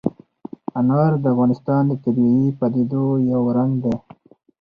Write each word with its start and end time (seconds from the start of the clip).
انار 0.79 1.11
د 1.23 1.25
افغانستان 1.33 1.81
د 1.87 1.93
طبیعي 2.03 2.47
پدیدو 2.59 3.05
یو 3.31 3.43
رنګ 3.57 3.73
دی. 3.83 3.95